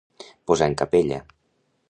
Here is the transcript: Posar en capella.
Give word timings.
Posar 0.51 0.69
en 0.71 0.77
capella. 0.81 1.21